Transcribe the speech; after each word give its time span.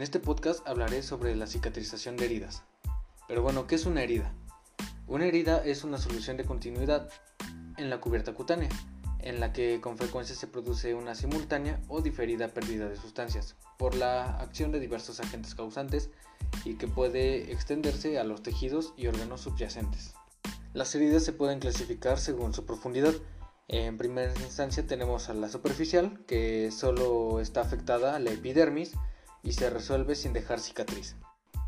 En 0.00 0.04
este 0.04 0.18
podcast 0.18 0.66
hablaré 0.66 1.02
sobre 1.02 1.36
la 1.36 1.46
cicatrización 1.46 2.16
de 2.16 2.24
heridas. 2.24 2.62
Pero 3.28 3.42
bueno, 3.42 3.66
¿qué 3.66 3.74
es 3.74 3.84
una 3.84 4.02
herida? 4.02 4.32
Una 5.06 5.26
herida 5.26 5.62
es 5.62 5.84
una 5.84 5.98
solución 5.98 6.38
de 6.38 6.46
continuidad 6.46 7.10
en 7.76 7.90
la 7.90 8.00
cubierta 8.00 8.32
cutánea, 8.32 8.70
en 9.18 9.40
la 9.40 9.52
que 9.52 9.82
con 9.82 9.98
frecuencia 9.98 10.34
se 10.34 10.46
produce 10.46 10.94
una 10.94 11.14
simultánea 11.14 11.82
o 11.88 12.00
diferida 12.00 12.48
pérdida 12.48 12.88
de 12.88 12.96
sustancias 12.96 13.56
por 13.76 13.94
la 13.94 14.38
acción 14.38 14.72
de 14.72 14.80
diversos 14.80 15.20
agentes 15.20 15.54
causantes 15.54 16.08
y 16.64 16.76
que 16.76 16.88
puede 16.88 17.52
extenderse 17.52 18.18
a 18.18 18.24
los 18.24 18.42
tejidos 18.42 18.94
y 18.96 19.06
órganos 19.06 19.42
subyacentes. 19.42 20.14
Las 20.72 20.94
heridas 20.94 21.24
se 21.24 21.34
pueden 21.34 21.58
clasificar 21.58 22.18
según 22.18 22.54
su 22.54 22.64
profundidad. 22.64 23.12
En 23.68 23.98
primera 23.98 24.32
instancia 24.32 24.86
tenemos 24.86 25.28
a 25.28 25.34
la 25.34 25.50
superficial, 25.50 26.24
que 26.26 26.70
solo 26.70 27.38
está 27.38 27.60
afectada 27.60 28.16
a 28.16 28.18
la 28.18 28.30
epidermis 28.30 28.92
y 29.42 29.52
se 29.52 29.70
resuelve 29.70 30.14
sin 30.14 30.32
dejar 30.32 30.60
cicatriz. 30.60 31.16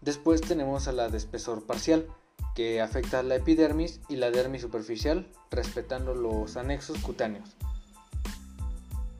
Después 0.00 0.40
tenemos 0.40 0.86
a 0.88 0.92
la 0.92 1.08
de 1.08 1.16
espesor 1.16 1.64
parcial, 1.64 2.06
que 2.54 2.80
afecta 2.80 3.20
a 3.20 3.22
la 3.22 3.36
epidermis 3.36 4.00
y 4.08 4.16
la 4.16 4.30
dermis 4.30 4.62
superficial, 4.62 5.30
respetando 5.50 6.14
los 6.14 6.56
anexos 6.56 6.98
cutáneos. 6.98 7.56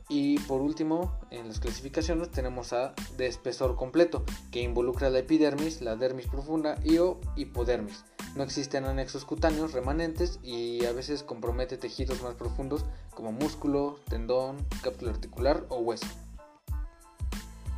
Y 0.07 0.37
por 0.41 0.61
último, 0.61 1.19
en 1.31 1.47
las 1.47 1.59
clasificaciones 1.59 2.29
tenemos 2.29 2.73
a 2.73 2.93
de 3.17 3.25
espesor 3.25 3.75
completo, 3.75 4.23
que 4.51 4.61
involucra 4.61 5.09
la 5.09 5.19
epidermis, 5.19 5.81
la 5.81 5.95
dermis 5.95 6.27
profunda 6.27 6.77
y 6.83 6.99
o 6.99 7.19
hipodermis. 7.35 8.03
No 8.35 8.43
existen 8.43 8.85
anexos 8.85 9.25
cutáneos 9.25 9.73
remanentes 9.73 10.39
y 10.43 10.85
a 10.85 10.91
veces 10.91 11.23
compromete 11.23 11.77
tejidos 11.77 12.21
más 12.21 12.35
profundos 12.35 12.85
como 13.15 13.31
músculo, 13.31 13.99
tendón, 14.07 14.57
cápsula 14.83 15.11
articular 15.11 15.65
o 15.69 15.77
hueso. 15.77 16.05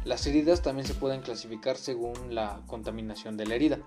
Las 0.08 0.26
heridas 0.26 0.62
también 0.62 0.88
se 0.88 0.94
pueden 0.94 1.20
clasificar 1.20 1.76
según 1.76 2.34
la 2.34 2.62
contaminación 2.66 3.36
de 3.36 3.46
la 3.46 3.56
herida. 3.56 3.80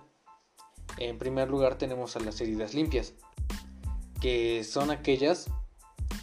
En 0.99 1.17
primer 1.17 1.49
lugar 1.49 1.79
tenemos 1.79 2.15
a 2.15 2.21
las 2.21 2.39
heridas 2.43 2.75
limpias, 2.75 3.15
que 4.21 4.63
son 4.63 4.91
aquellas 4.91 5.51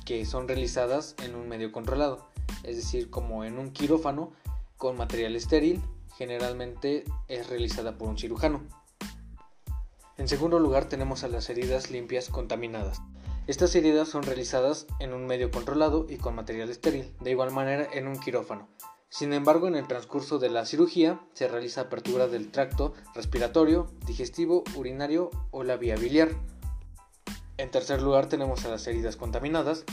que 0.05 0.23
son 0.27 0.47
realizadas 0.47 1.15
en 1.23 1.33
un 1.33 1.49
medio 1.49 1.71
controlado, 1.71 2.29
es 2.61 2.75
decir, 2.75 3.09
como 3.09 3.43
en 3.43 3.57
un 3.57 3.71
quirófano 3.71 4.33
con 4.77 4.97
material 4.97 5.35
estéril, 5.35 5.81
generalmente 6.15 7.03
es 7.27 7.49
realizada 7.49 7.97
por 7.97 8.07
un 8.07 8.19
cirujano. 8.19 8.67
En 10.19 10.27
segundo 10.27 10.59
lugar 10.59 10.85
tenemos 10.85 11.23
a 11.23 11.27
las 11.27 11.49
heridas 11.49 11.89
limpias 11.89 12.29
contaminadas. 12.29 13.01
Estas 13.47 13.73
heridas 13.73 14.07
son 14.07 14.21
realizadas 14.21 14.85
en 14.99 15.15
un 15.15 15.25
medio 15.25 15.49
controlado 15.49 16.05
y 16.07 16.17
con 16.17 16.35
material 16.35 16.69
estéril, 16.69 17.15
de 17.19 17.31
igual 17.31 17.49
manera 17.49 17.87
en 17.91 18.07
un 18.07 18.19
quirófano, 18.19 18.69
sin 19.09 19.31
embargo, 19.33 19.67
en 19.67 19.75
el 19.75 19.87
transcurso 19.87 20.37
de 20.37 20.49
la 20.49 20.65
cirugía 20.65 21.21
se 21.33 21.47
realiza 21.47 21.81
apertura 21.81 22.27
del 22.27 22.51
tracto 22.51 22.93
respiratorio, 23.15 23.87
digestivo, 24.05 24.63
urinario 24.75 25.31
o 25.51 25.63
la 25.63 25.77
vía 25.77 25.95
biliar. 25.95 26.31
En 27.57 27.71
tercer 27.71 28.01
lugar 28.01 28.27
tenemos 28.27 28.65
a 28.65 28.69
las 28.69 28.85
heridas 28.85 29.15
contaminadas, 29.15 29.85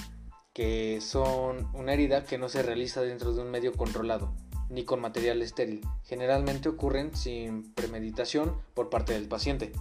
que 0.53 1.01
son 1.01 1.69
una 1.75 1.95
herida 1.95 2.25
que 2.25 2.39
no 2.39 2.49
se 2.49 2.63
realiza 2.63 3.03
dentro 3.03 3.33
de 3.33 3.43
un 3.43 3.51
medio 3.51 3.73
controlado, 3.73 4.33
ni 4.69 4.85
con 4.85 5.01
material 5.01 5.43
estéril. 5.43 5.87
Generalmente 6.03 6.69
ocurren 6.69 7.17
sin 7.17 7.73
premeditación 7.73 8.61
por 8.75 8.91
parte 8.91 9.13
del 9.15 9.29
paciente. 9.29 9.73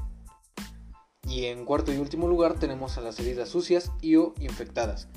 Y 1.28 1.46
en 1.46 1.66
cuarto 1.66 1.92
y 1.92 1.98
último 1.98 2.28
lugar 2.28 2.60
tenemos 2.60 2.98
a 2.98 3.02
las 3.02 3.20
heridas 3.20 3.50
sucias 3.50 3.92
y 4.00 4.16
o 4.16 4.34
infectadas, 4.40 5.08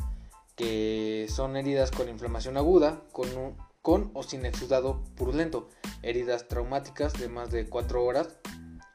que 0.56 1.26
son 1.28 1.56
heridas 1.56 1.90
con 1.90 2.08
inflamación 2.08 2.56
aguda, 2.56 3.02
con 3.12 3.28
un, 3.36 3.56
con 3.86 4.10
o 4.14 4.24
sin 4.24 4.44
exudado 4.44 5.04
purulento, 5.14 5.68
heridas 6.02 6.48
traumáticas 6.48 7.12
de 7.12 7.28
más 7.28 7.52
de 7.52 7.68
4 7.68 8.04
horas 8.04 8.30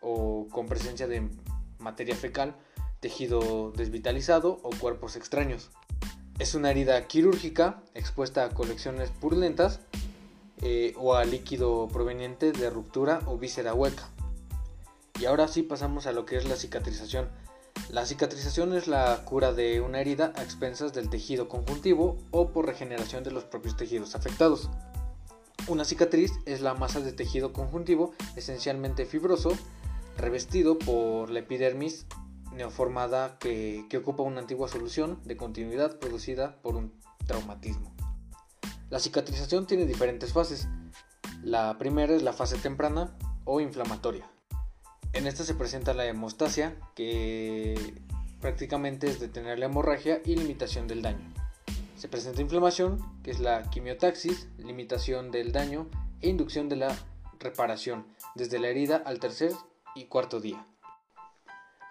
o 0.02 0.50
con 0.52 0.68
presencia 0.68 1.08
de 1.08 1.30
materia 1.80 2.14
fecal, 2.14 2.58
tejido 3.00 3.72
desvitalizado 3.72 4.60
o 4.64 4.70
cuerpos 4.70 5.16
extraños. 5.16 5.72
Es 6.40 6.56
una 6.56 6.72
herida 6.72 7.08
quirúrgica 7.08 7.82
expuesta 7.94 8.44
a 8.44 8.50
colecciones 8.50 9.12
purulentas 9.12 9.80
eh, 10.62 10.94
o 10.98 11.16
a 11.16 11.24
líquido 11.24 11.88
proveniente 11.88 12.52
de 12.52 12.70
ruptura 12.70 13.22
o 13.28 13.38
víscera 13.38 13.74
hueca. 13.74 14.10
Y 15.22 15.24
ahora 15.24 15.48
sí 15.48 15.64
pasamos 15.64 16.06
a 16.06 16.12
lo 16.12 16.26
que 16.26 16.36
es 16.36 16.44
la 16.44 16.58
cicatrización. 16.58 17.30
La 17.90 18.06
cicatrización 18.06 18.74
es 18.74 18.88
la 18.88 19.24
cura 19.26 19.52
de 19.52 19.82
una 19.82 20.00
herida 20.00 20.32
a 20.36 20.44
expensas 20.44 20.94
del 20.94 21.10
tejido 21.10 21.50
conjuntivo 21.50 22.18
o 22.32 22.52
por 22.52 22.66
regeneración 22.66 23.24
de 23.24 23.32
los 23.32 23.44
propios 23.44 23.76
tejidos 23.76 24.16
afectados. 24.16 24.70
Una 25.68 25.86
cicatriz 25.86 26.32
es 26.46 26.62
la 26.62 26.74
masa 26.74 27.00
de 27.00 27.14
tejido 27.14 27.54
conjuntivo 27.54 28.14
esencialmente 28.36 29.06
fibroso, 29.06 29.52
revestido 30.18 30.78
por 30.78 31.30
la 31.30 31.40
epidermis 31.40 32.08
neoformada 32.54 33.38
que, 33.40 33.86
que, 33.90 33.98
ocupa 33.98 34.24
una 34.24 34.42
antigua 34.42 34.68
solución 34.68 35.20
de 35.24 35.38
continuidad 35.38 36.00
producida 36.00 36.62
por 36.62 36.76
un 36.76 36.94
traumatismo. 37.26 37.94
La 38.90 39.00
cicatrización 39.00 39.68
tiene 39.68 39.86
diferentes 39.86 40.34
fases. 40.34 40.68
La 41.44 41.78
primera 41.78 42.14
es 42.14 42.24
la 42.24 42.34
fase 42.34 42.58
temprana 42.58 43.16
o 43.46 43.62
inflamatoria. 43.62 44.30
En 45.14 45.28
esta 45.28 45.44
se 45.44 45.56
presenta 45.56 45.94
la 45.94 46.06
hemostasia, 46.06 46.76
que 46.96 48.02
prácticamente 48.42 49.08
es 49.08 49.20
detener 49.20 49.60
la 49.60 49.66
hemorragia 49.66 50.22
y 50.26 50.36
limitación 50.36 50.88
del 50.88 51.02
daño. 51.02 51.41
Se 52.02 52.10
presenta 52.10 52.42
inflamación, 52.42 52.98
que 53.22 53.30
es 53.30 53.40
la 53.40 53.70
quimiotaxis, 53.70 54.48
limitación 54.58 55.30
del 55.30 55.52
daño 55.52 55.88
e 56.22 56.30
inducción 56.30 56.68
de 56.68 56.76
la 56.76 56.98
reparación, 57.40 58.08
desde 58.34 58.58
la 58.58 58.70
herida 58.70 59.04
al 59.06 59.20
tercer 59.20 59.52
y 59.94 60.06
cuarto 60.06 60.40
día. 60.40 60.66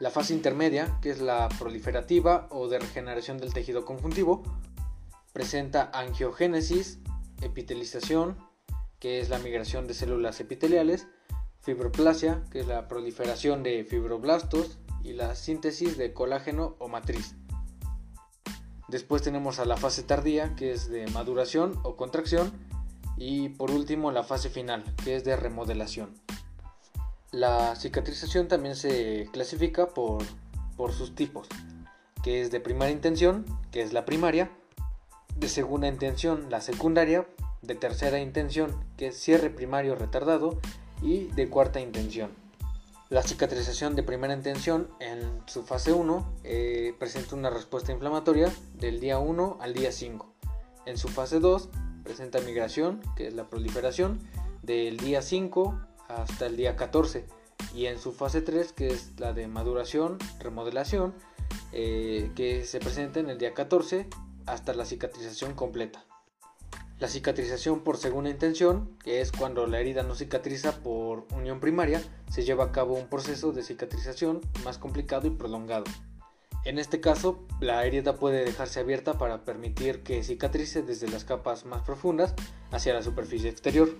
La 0.01 0.11
fase 0.11 0.35
intermedia, 0.35 0.99
que 1.01 1.11
es 1.11 1.21
la 1.21 1.49
proliferativa 1.61 2.49
o 2.51 2.67
de 2.67 2.81
regeneración 2.81 3.39
del 3.39 3.55
tejido 3.55 3.85
conjuntivo, 3.85 4.43
presenta 5.33 5.93
angiogénesis, 5.95 6.99
epitelización, 7.41 8.37
que 8.99 9.21
es 9.21 9.29
la 9.29 9.39
migración 9.39 9.87
de 9.87 9.95
células 9.95 10.41
epiteliales, 10.41 11.07
fibroplasia, 11.61 12.43
que 12.51 12.59
es 12.59 12.67
la 12.67 12.89
proliferación 12.89 13.63
de 13.63 13.85
fibroblastos, 13.85 14.81
y 15.05 15.13
la 15.13 15.37
síntesis 15.37 15.97
de 15.97 16.13
colágeno 16.13 16.75
o 16.81 16.89
matriz. 16.89 17.37
Después 18.91 19.23
tenemos 19.23 19.61
a 19.61 19.65
la 19.67 19.77
fase 19.77 20.03
tardía, 20.03 20.57
que 20.57 20.73
es 20.73 20.91
de 20.91 21.07
maduración 21.13 21.79
o 21.85 21.95
contracción, 21.95 22.51
y 23.17 23.51
por 23.51 23.71
último 23.71 24.11
la 24.11 24.25
fase 24.25 24.51
final, 24.51 24.83
que 25.05 25.15
es 25.15 25.23
de 25.23 25.37
remodelación. 25.37 26.13
La 27.31 27.77
cicatrización 27.77 28.49
también 28.49 28.75
se 28.75 29.29
clasifica 29.33 29.91
por, 29.91 30.25
por 30.77 30.93
sus 30.93 31.15
tipos, 31.15 31.47
que 32.25 32.41
es 32.41 32.51
de 32.51 32.59
primera 32.59 32.91
intención, 32.91 33.45
que 33.71 33.83
es 33.83 33.93
la 33.93 34.05
primaria, 34.05 34.51
de 35.37 35.49
segunda 35.49 35.87
intención, 35.87 36.51
la 36.51 36.61
secundaria, 36.61 37.29
de 37.63 37.77
tercera 37.77 38.19
intención, 38.19 38.75
que 38.97 39.09
es 39.09 39.17
cierre 39.21 39.51
primario 39.51 39.95
retardado, 39.95 40.59
y 41.01 41.27
de 41.27 41.49
cuarta 41.49 41.81
intención. 41.81 42.33
La 43.11 43.25
cicatrización 43.25 43.97
de 43.97 44.05
primera 44.05 44.33
intención 44.33 44.89
en 45.01 45.43
su 45.47 45.65
fase 45.65 45.93
1 45.93 46.37
eh, 46.45 46.95
presenta 46.97 47.35
una 47.35 47.51
respuesta 47.51 47.91
inflamatoria 47.91 48.53
del 48.75 49.01
día 49.01 49.19
1 49.19 49.59
al 49.61 49.75
día 49.75 49.91
5. 49.91 50.33
En 50.87 50.97
su 50.97 51.09
fase 51.09 51.41
2 51.41 51.71
presenta 52.05 52.39
migración, 52.39 53.01
que 53.17 53.27
es 53.27 53.35
la 53.35 53.49
proliferación, 53.49 54.21
del 54.63 54.97
día 54.97 55.23
5 55.23 55.77
hasta 56.07 56.47
el 56.47 56.57
día 56.57 56.77
14. 56.77 57.27
Y 57.75 57.87
en 57.87 57.99
su 57.99 58.13
fase 58.13 58.43
3, 58.43 58.73
que 58.73 58.87
es 58.91 59.19
la 59.19 59.33
de 59.33 59.49
maduración, 59.49 60.17
remodelación, 60.39 61.13
eh, 61.73 62.31
que 62.37 62.65
se 62.65 62.79
presenta 62.79 63.19
en 63.19 63.29
el 63.29 63.39
día 63.39 63.55
14 63.55 64.07
hasta 64.47 64.73
la 64.73 64.85
cicatrización 64.85 65.55
completa. 65.55 66.05
La 67.01 67.09
cicatrización 67.09 67.81
por 67.81 67.97
segunda 67.97 68.29
intención, 68.29 68.95
que 69.03 69.23
es 69.23 69.33
cuando 69.33 69.67
la 69.67 69.81
herida 69.81 70.03
no 70.03 70.15
cicatriza 70.15 70.83
por 70.83 71.27
unión 71.35 71.59
primaria, 71.59 72.03
se 72.31 72.45
lleva 72.45 72.65
a 72.65 72.73
cabo 72.73 72.95
un 72.95 73.09
proceso 73.09 73.53
de 73.53 73.63
cicatrización 73.63 74.43
más 74.65 74.77
complicado 74.77 75.27
y 75.27 75.31
prolongado. 75.31 75.85
En 76.67 76.79
este 76.79 77.01
caso, 77.01 77.47
la 77.59 77.87
herida 77.87 78.17
puede 78.17 78.45
dejarse 78.45 78.81
abierta 78.81 79.15
para 79.15 79.47
permitir 79.47 80.03
que 80.03 80.23
cicatrice 80.23 80.83
desde 80.83 81.09
las 81.09 81.25
capas 81.25 81.65
más 81.65 81.81
profundas 81.81 82.35
hacia 82.71 82.93
la 82.93 83.03
superficie 83.03 83.49
exterior. 83.49 83.97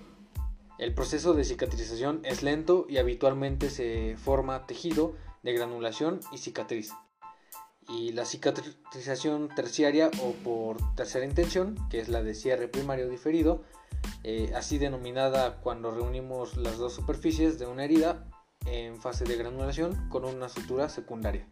El 0.77 0.93
proceso 0.93 1.33
de 1.33 1.43
cicatrización 1.43 2.21
es 2.23 2.43
lento 2.43 2.85
y 2.87 2.99
habitualmente 2.99 3.71
se 3.71 4.15
forma 4.15 4.67
tejido 4.67 5.15
de 5.41 5.53
granulación 5.53 6.19
y 6.31 6.37
cicatriz 6.37 6.91
y 7.93 8.11
la 8.11 8.25
cicatrización 8.25 9.49
terciaria 9.55 10.09
o 10.23 10.33
por 10.43 10.77
tercera 10.95 11.25
intención, 11.25 11.77
que 11.89 11.99
es 11.99 12.09
la 12.09 12.23
de 12.23 12.33
cierre 12.33 12.67
primario 12.67 13.09
diferido, 13.09 13.63
eh, 14.23 14.51
así 14.55 14.77
denominada 14.77 15.61
cuando 15.61 15.91
reunimos 15.91 16.57
las 16.57 16.77
dos 16.77 16.93
superficies 16.93 17.59
de 17.59 17.67
una 17.67 17.83
herida 17.83 18.25
en 18.65 19.01
fase 19.01 19.25
de 19.25 19.35
granulación 19.35 20.09
con 20.09 20.25
una 20.25 20.49
sutura 20.49 20.89
secundaria. 20.89 21.47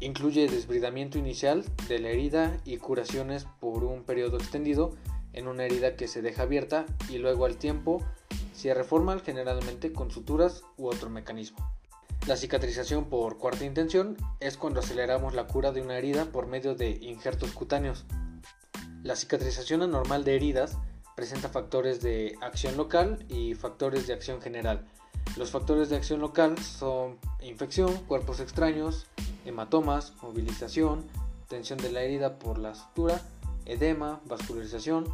Incluye 0.00 0.48
desbridamiento 0.48 1.18
inicial 1.18 1.64
de 1.88 1.98
la 2.00 2.08
herida 2.08 2.60
y 2.64 2.78
curaciones 2.78 3.46
por 3.60 3.84
un 3.84 4.04
periodo 4.04 4.36
extendido 4.36 4.96
en 5.32 5.46
una 5.46 5.64
herida 5.64 5.96
que 5.96 6.08
se 6.08 6.22
deja 6.22 6.42
abierta 6.42 6.86
y 7.08 7.18
luego 7.18 7.44
al 7.44 7.56
tiempo 7.56 8.02
Cierre 8.62 8.84
formal 8.84 9.22
generalmente 9.22 9.92
con 9.92 10.12
suturas 10.12 10.62
u 10.76 10.86
otro 10.86 11.10
mecanismo. 11.10 11.58
La 12.26 12.36
cicatrización 12.36 13.06
por 13.06 13.38
cuarta 13.38 13.64
intención 13.64 14.16
es 14.38 14.56
cuando 14.56 14.80
aceleramos 14.80 15.34
la 15.34 15.46
cura 15.46 15.72
de 15.72 15.82
una 15.82 15.98
herida 15.98 16.26
por 16.26 16.46
medio 16.46 16.74
de 16.74 16.90
injertos 16.90 17.50
cutáneos. 17.50 18.04
La 19.02 19.16
cicatrización 19.16 19.82
anormal 19.82 20.22
de 20.22 20.36
heridas 20.36 20.78
presenta 21.16 21.48
factores 21.48 22.00
de 22.00 22.36
acción 22.40 22.76
local 22.76 23.26
y 23.28 23.54
factores 23.54 24.06
de 24.06 24.14
acción 24.14 24.40
general. 24.40 24.86
Los 25.36 25.50
factores 25.50 25.88
de 25.88 25.96
acción 25.96 26.20
local 26.20 26.58
son 26.58 27.18
infección, 27.40 27.92
cuerpos 28.06 28.38
extraños, 28.38 29.06
hematomas, 29.44 30.12
movilización, 30.22 31.04
tensión 31.48 31.78
de 31.78 31.90
la 31.90 32.02
herida 32.02 32.38
por 32.38 32.58
la 32.58 32.74
sutura, 32.74 33.20
edema, 33.64 34.20
vascularización. 34.26 35.06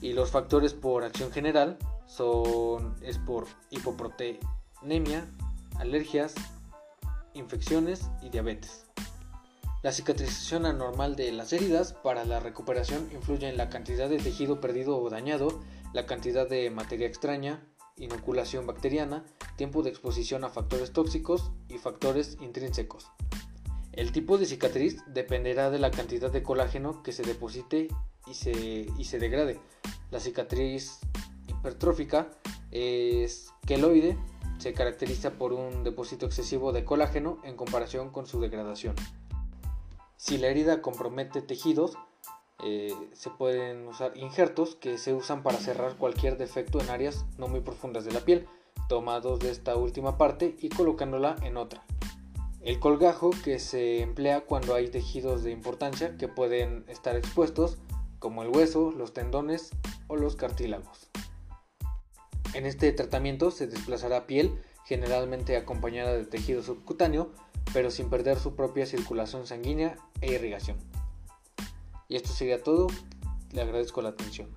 Y 0.00 0.12
los 0.12 0.30
factores 0.30 0.74
por 0.74 1.04
acción 1.04 1.32
general 1.32 1.78
son 2.06 2.94
es 3.02 3.18
por 3.18 3.46
hipoproteinemia, 3.70 5.26
alergias, 5.78 6.34
infecciones 7.34 8.08
y 8.22 8.30
diabetes. 8.30 8.86
La 9.82 9.92
cicatrización 9.92 10.66
anormal 10.66 11.14
de 11.14 11.30
las 11.32 11.52
heridas 11.52 11.92
para 11.92 12.24
la 12.24 12.40
recuperación 12.40 13.08
influye 13.12 13.48
en 13.48 13.56
la 13.56 13.68
cantidad 13.68 14.08
de 14.08 14.18
tejido 14.18 14.60
perdido 14.60 14.98
o 14.98 15.10
dañado, 15.10 15.60
la 15.92 16.06
cantidad 16.06 16.48
de 16.48 16.70
materia 16.70 17.06
extraña, 17.06 17.62
inoculación 17.96 18.66
bacteriana, 18.66 19.24
tiempo 19.56 19.82
de 19.82 19.90
exposición 19.90 20.44
a 20.44 20.48
factores 20.48 20.92
tóxicos 20.92 21.52
y 21.68 21.78
factores 21.78 22.36
intrínsecos. 22.40 23.06
El 23.92 24.12
tipo 24.12 24.38
de 24.38 24.46
cicatriz 24.46 25.02
dependerá 25.06 25.70
de 25.70 25.78
la 25.78 25.90
cantidad 25.90 26.30
de 26.30 26.42
colágeno 26.42 27.02
que 27.02 27.12
se 27.12 27.22
deposite 27.22 27.88
y 28.26 28.34
se, 28.34 28.88
y 28.98 29.04
se 29.04 29.18
degrade. 29.18 29.58
La 30.10 30.20
cicatriz 30.20 30.98
hipertrófica 31.48 32.30
es 32.70 33.52
queloide, 33.66 34.18
se 34.58 34.72
caracteriza 34.72 35.32
por 35.32 35.52
un 35.52 35.84
depósito 35.84 36.26
excesivo 36.26 36.72
de 36.72 36.84
colágeno 36.84 37.38
en 37.44 37.56
comparación 37.56 38.10
con 38.10 38.26
su 38.26 38.40
degradación. 38.40 38.94
Si 40.16 40.38
la 40.38 40.48
herida 40.48 40.82
compromete 40.82 41.42
tejidos, 41.42 41.96
eh, 42.64 42.94
se 43.12 43.30
pueden 43.30 43.86
usar 43.86 44.16
injertos 44.16 44.76
que 44.76 44.96
se 44.96 45.12
usan 45.12 45.42
para 45.42 45.58
cerrar 45.58 45.96
cualquier 45.96 46.38
defecto 46.38 46.80
en 46.80 46.88
áreas 46.88 47.26
no 47.36 47.48
muy 47.48 47.60
profundas 47.60 48.04
de 48.04 48.12
la 48.12 48.20
piel, 48.20 48.46
tomados 48.88 49.40
de 49.40 49.50
esta 49.50 49.76
última 49.76 50.16
parte 50.16 50.56
y 50.60 50.70
colocándola 50.70 51.36
en 51.42 51.56
otra. 51.56 51.84
El 52.62 52.80
colgajo 52.80 53.30
que 53.44 53.58
se 53.58 54.00
emplea 54.00 54.40
cuando 54.40 54.74
hay 54.74 54.88
tejidos 54.88 55.44
de 55.44 55.52
importancia 55.52 56.16
que 56.16 56.28
pueden 56.28 56.84
estar 56.88 57.14
expuestos, 57.14 57.78
como 58.18 58.42
el 58.42 58.48
hueso, 58.48 58.90
los 58.90 59.12
tendones 59.12 59.70
o 60.08 60.16
los 60.16 60.34
cartílagos. 60.34 61.08
En 62.54 62.66
este 62.66 62.92
tratamiento 62.92 63.50
se 63.50 63.66
desplazará 63.66 64.26
piel, 64.26 64.60
generalmente 64.84 65.56
acompañada 65.56 66.14
de 66.14 66.24
tejido 66.24 66.62
subcutáneo, 66.62 67.32
pero 67.72 67.90
sin 67.90 68.08
perder 68.08 68.38
su 68.38 68.54
propia 68.54 68.86
circulación 68.86 69.46
sanguínea 69.46 69.96
e 70.20 70.32
irrigación. 70.32 70.78
Y 72.08 72.16
esto 72.16 72.28
sería 72.30 72.62
todo. 72.62 72.86
Le 73.52 73.62
agradezco 73.62 74.02
la 74.02 74.10
atención. 74.10 74.54